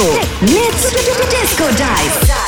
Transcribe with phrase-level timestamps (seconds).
[0.00, 0.94] Let's
[1.28, 2.39] Disco Dive.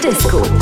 [0.00, 0.57] Disco.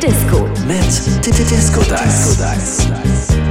[0.00, 0.48] Disco.
[0.66, 3.43] Mit Disco Dice.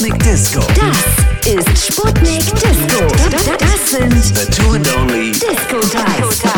[0.00, 0.60] Disco.
[0.76, 3.08] Das ist Sputnik Disko.
[3.58, 6.57] Das sind The two and only Disco Dice.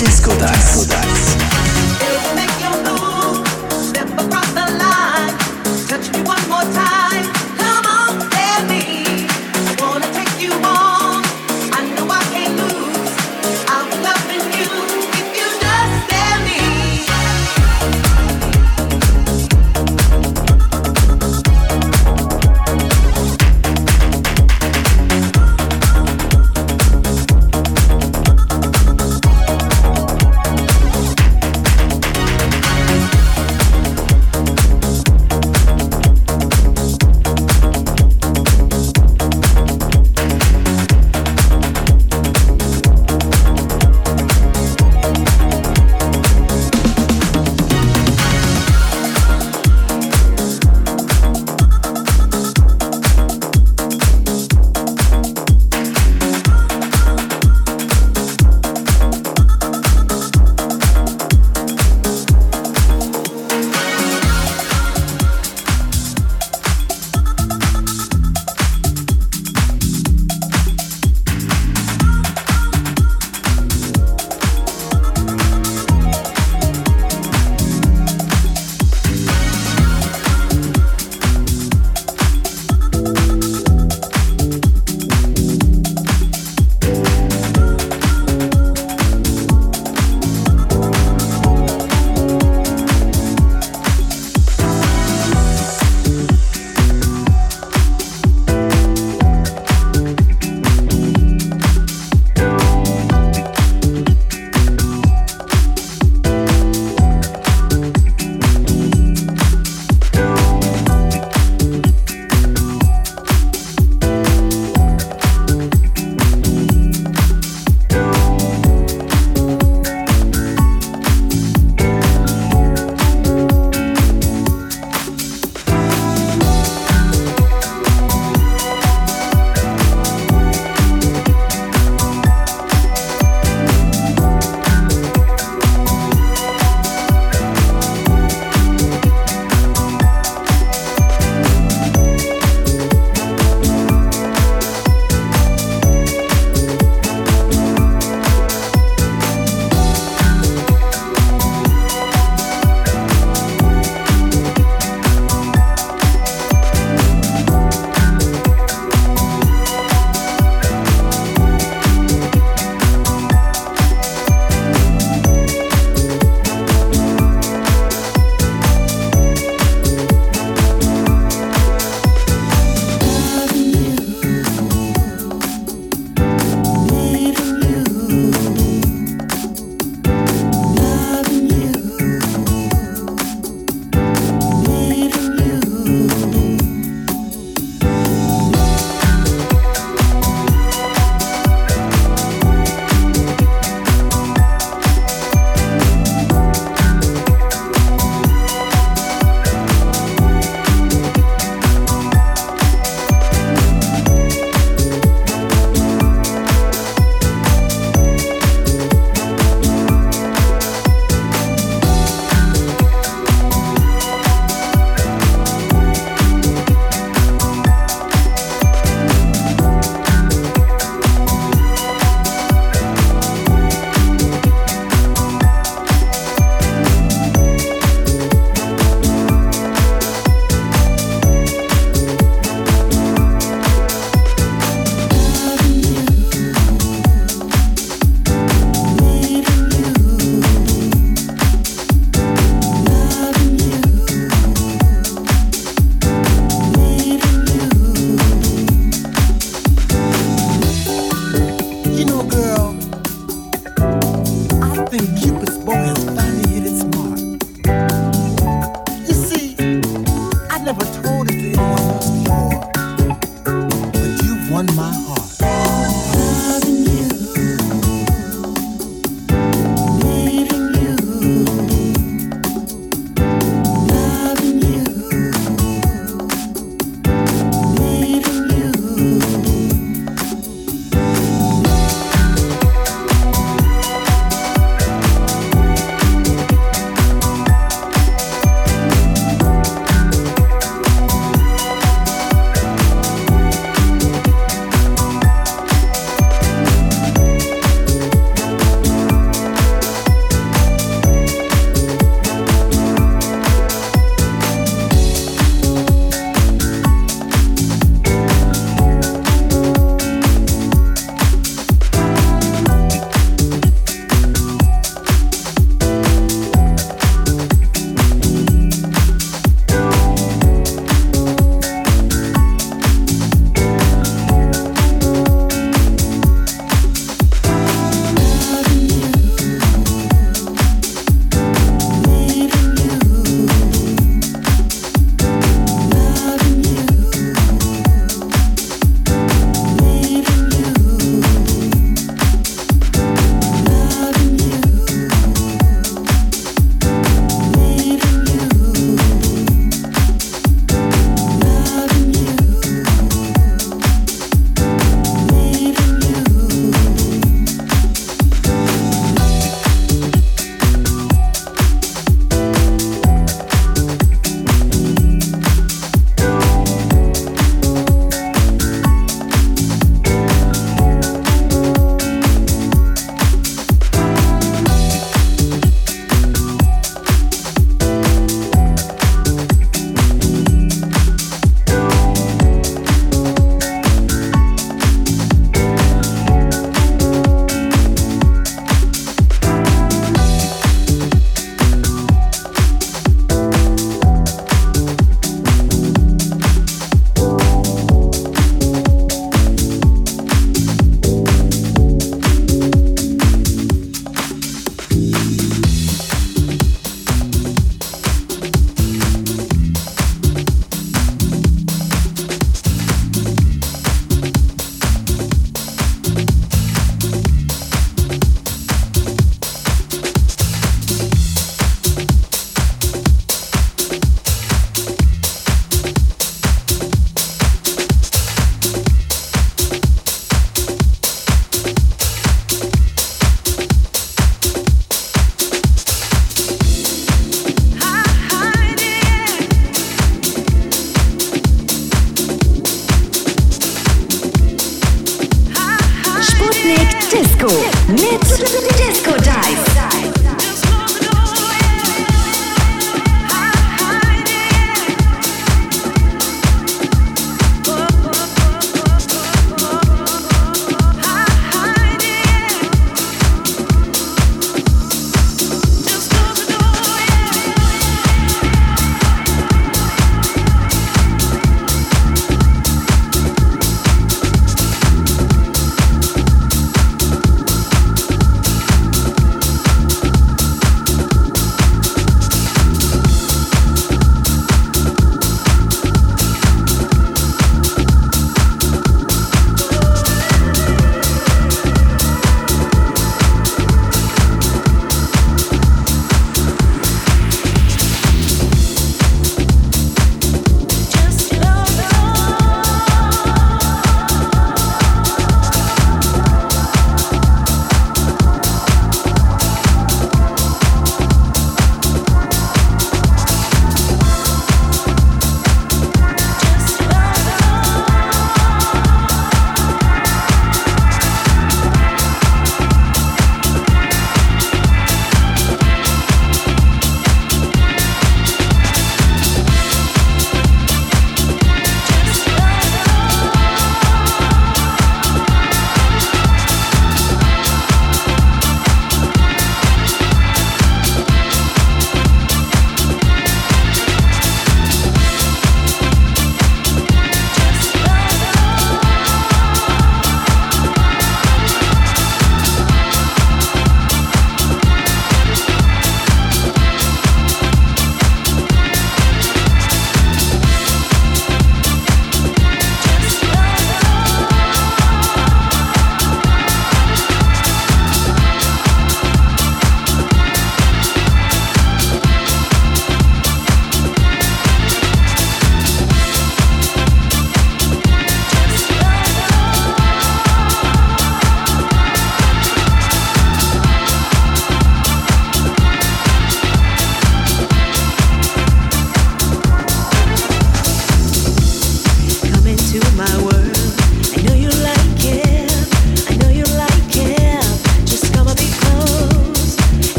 [0.00, 0.89] Francisco Dice.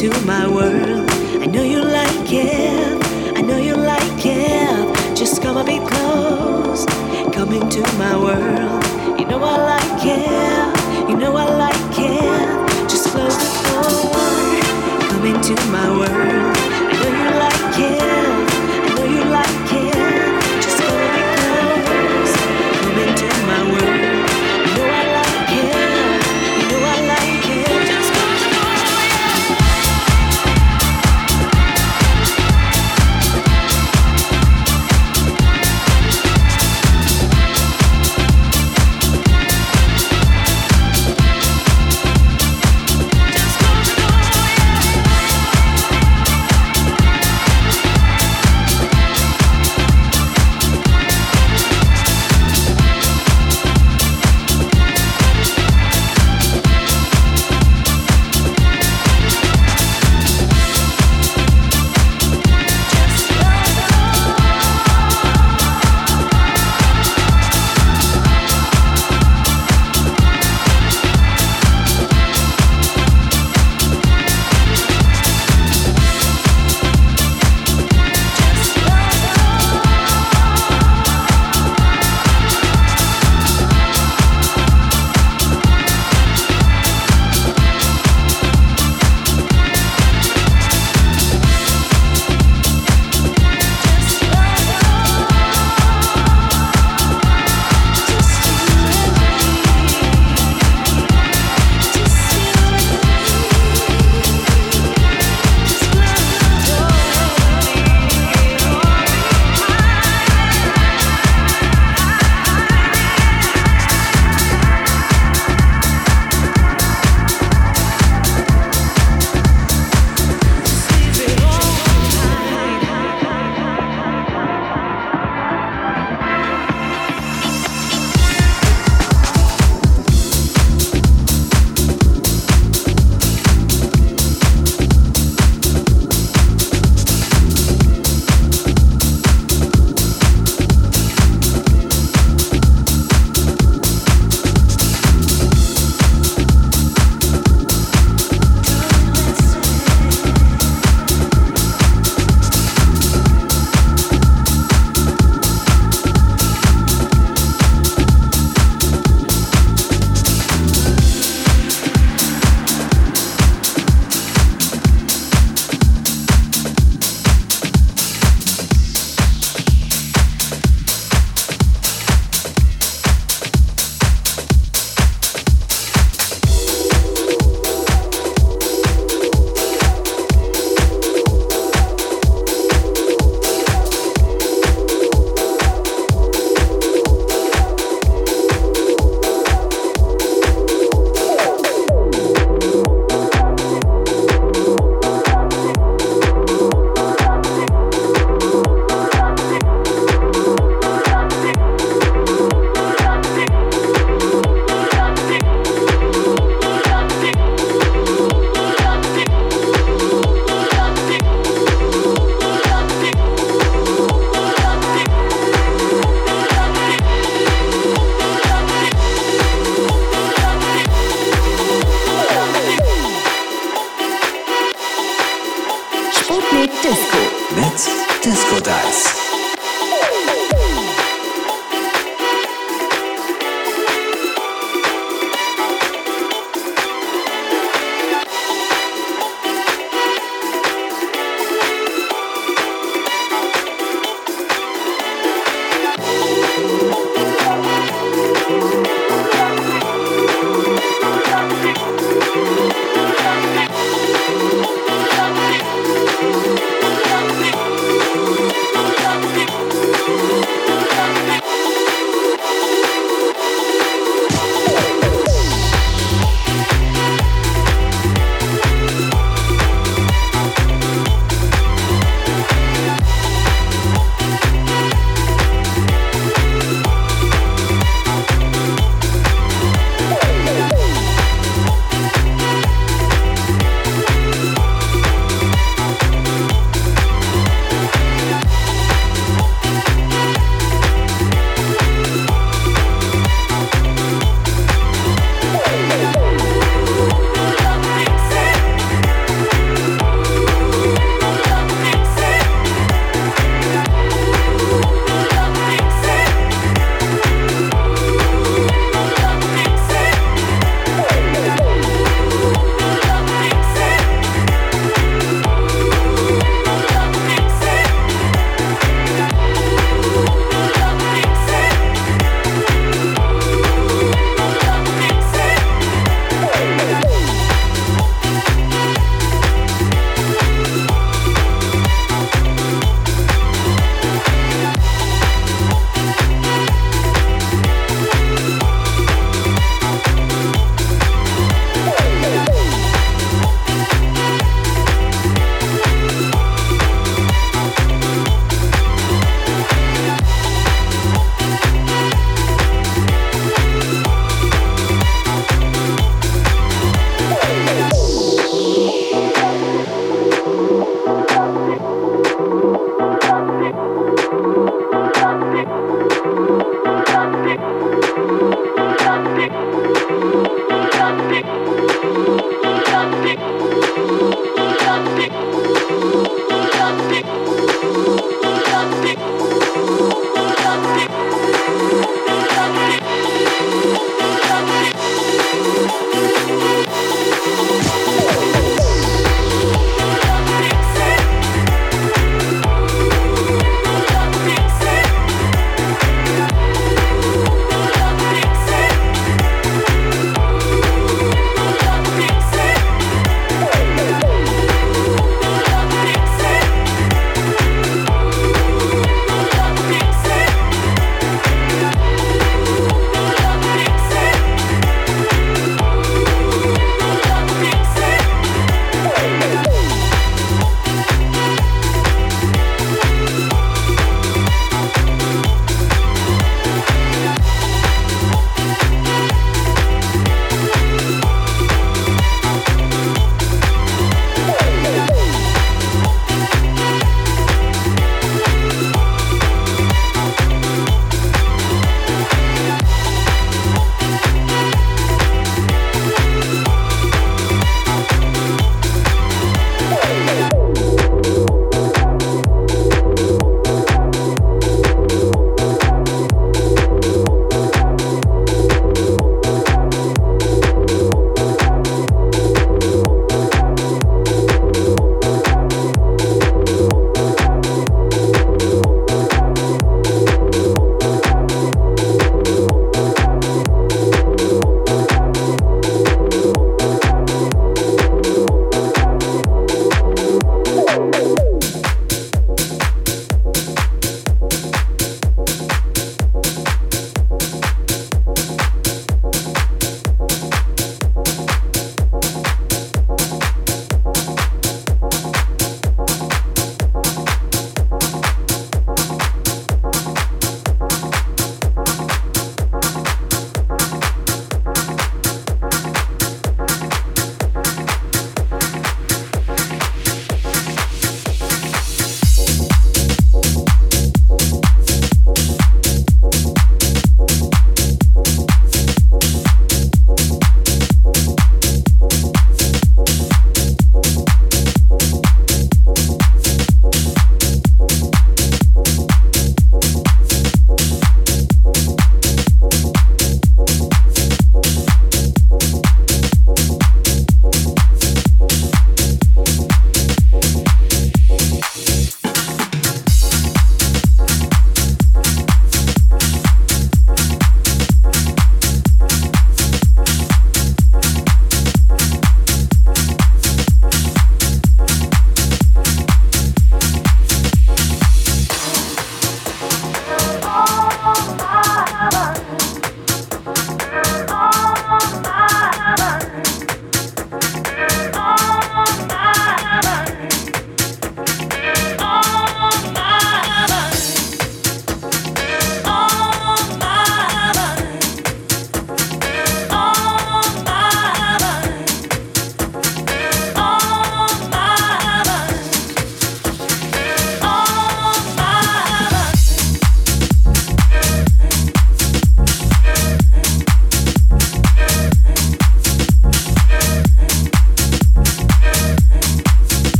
[0.00, 1.10] into my world.
[1.42, 5.16] I know you like it, I know you like it.
[5.16, 6.86] Just come a bit close,
[7.34, 8.84] come into my world.
[9.18, 12.88] You know I like it, you know I like it.
[12.88, 16.17] Just close the door, come into my world.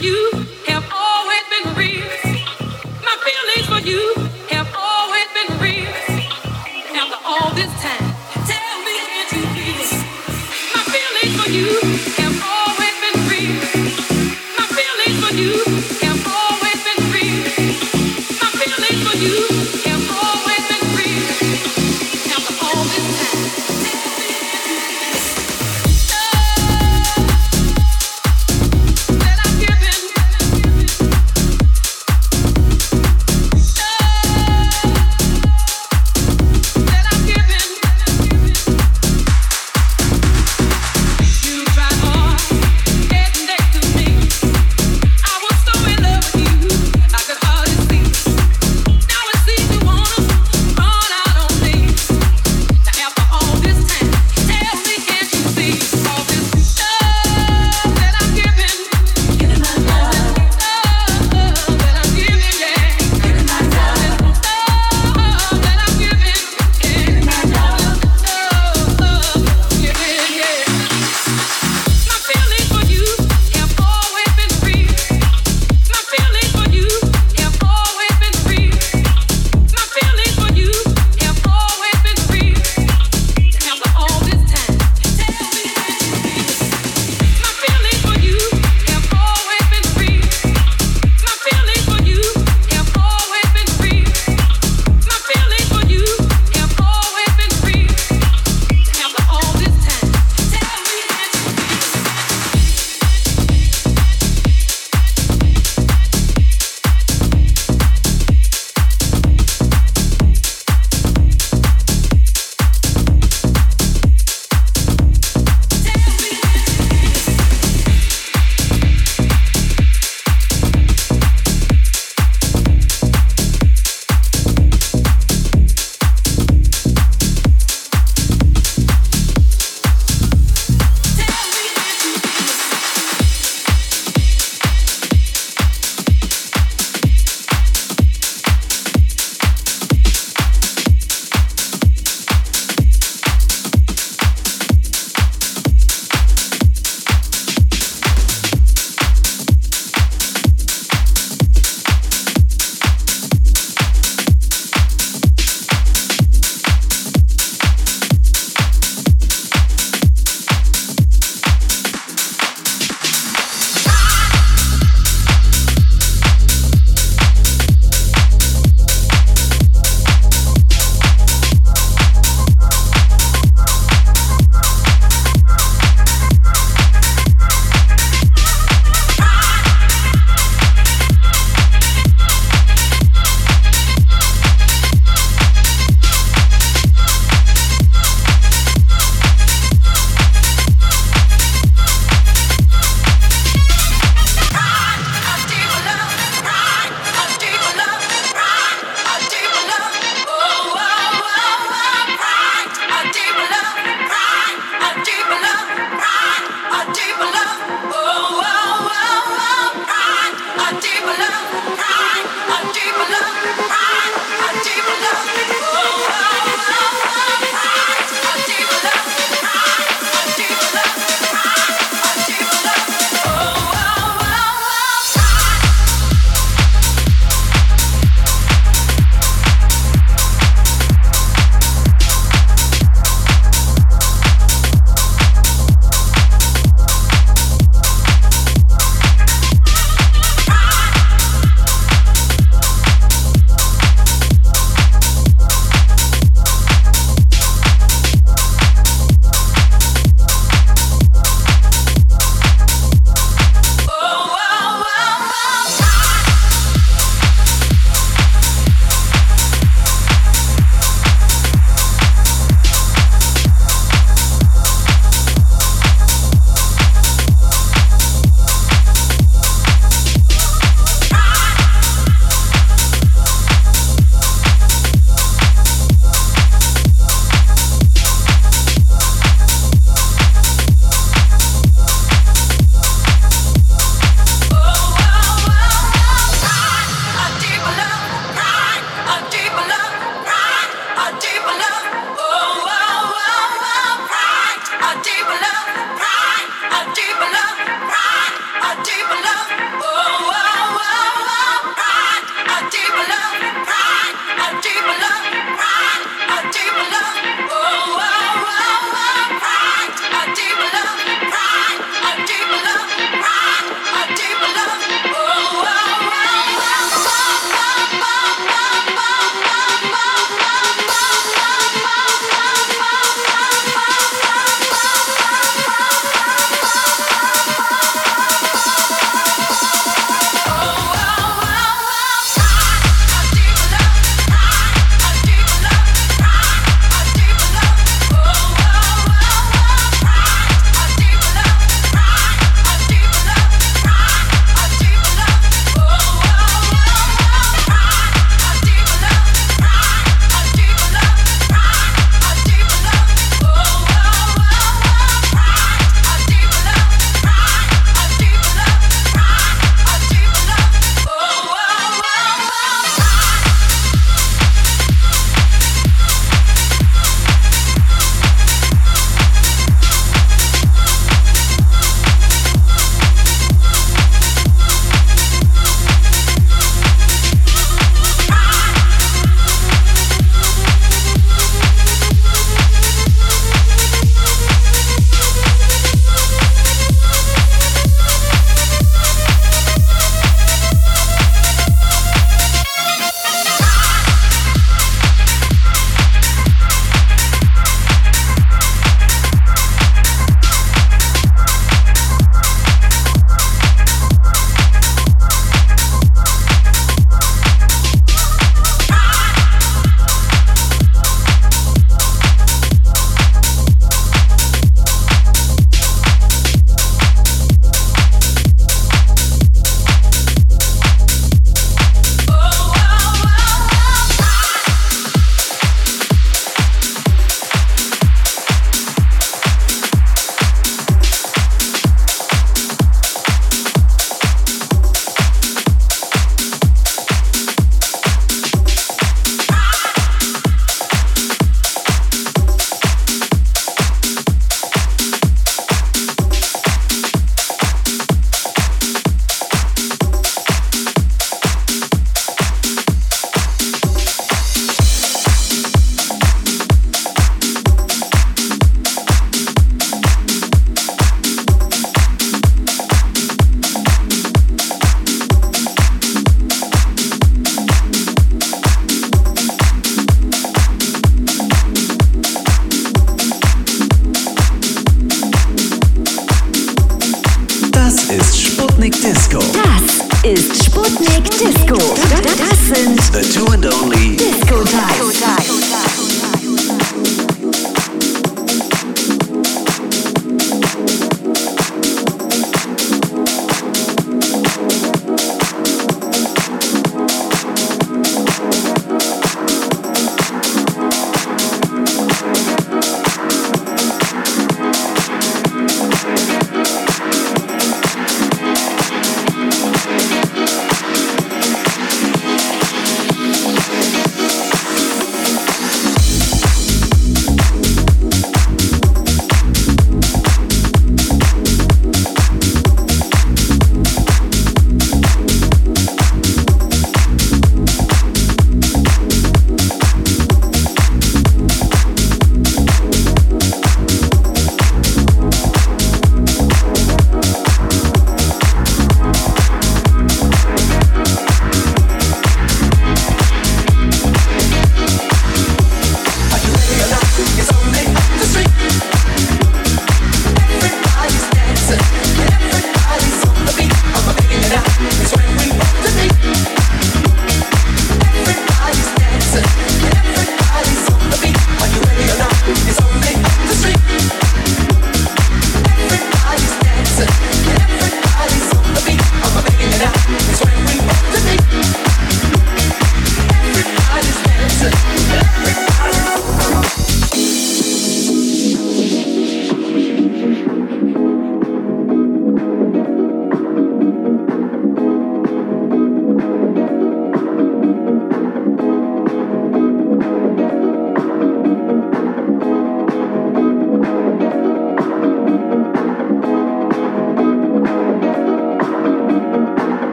[0.00, 0.37] You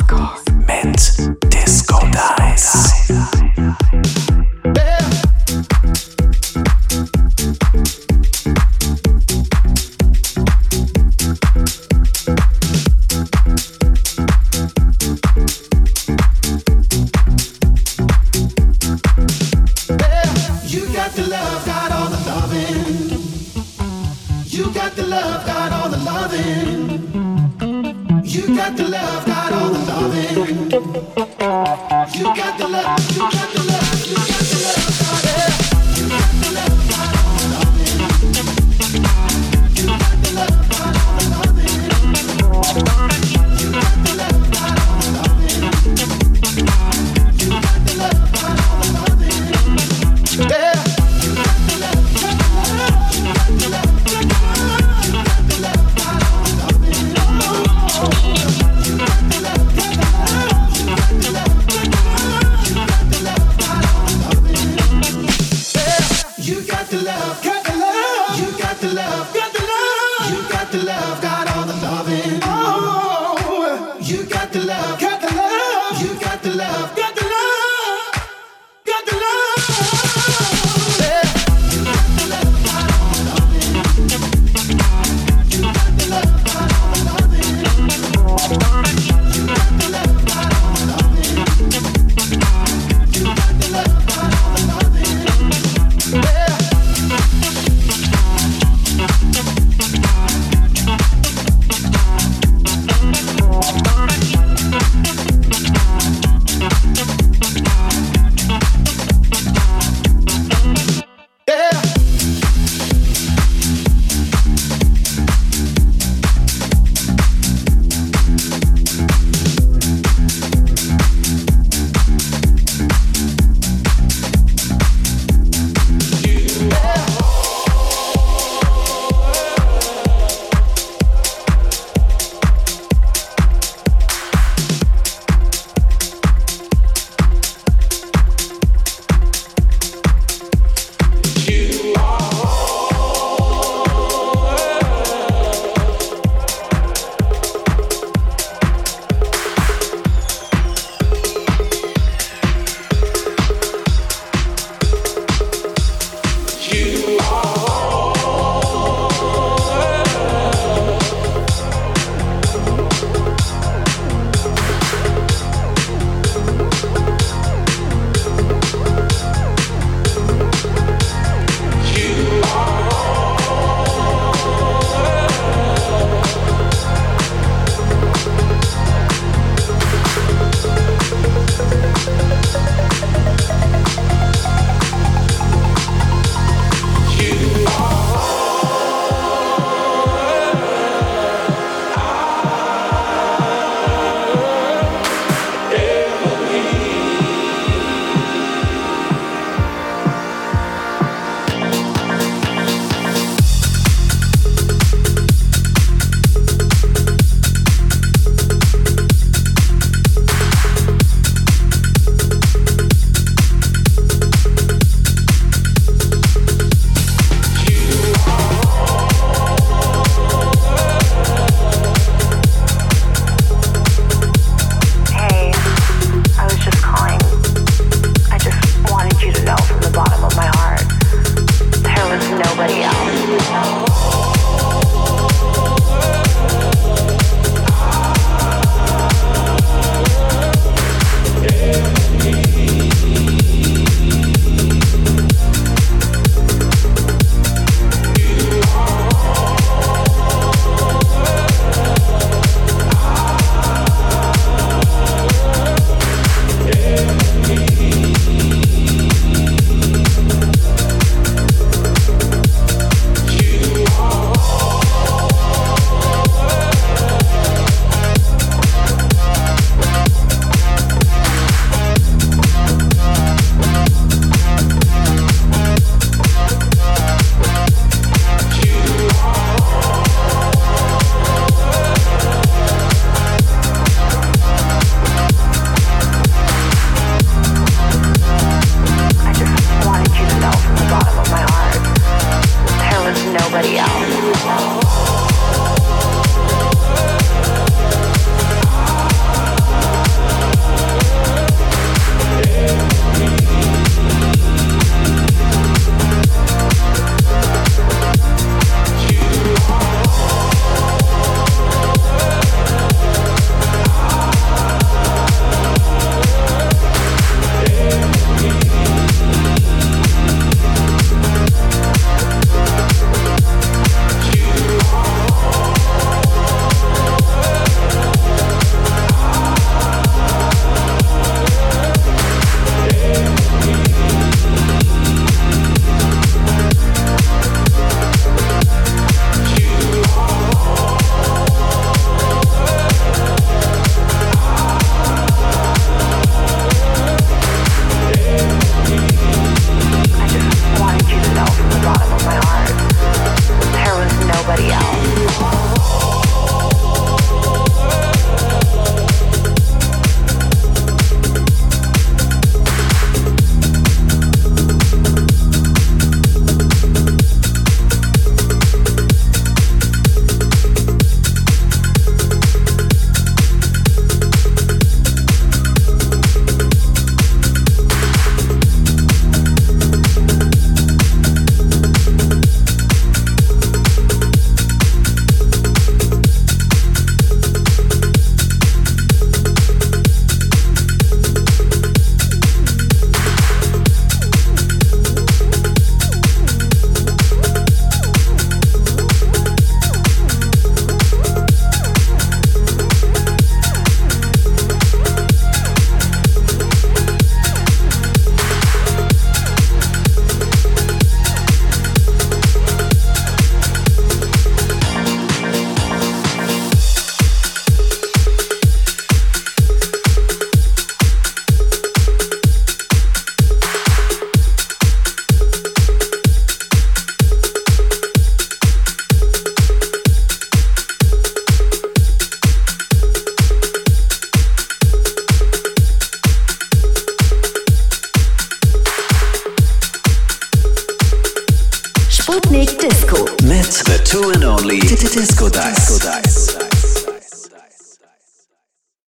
[0.00, 0.41] Bye.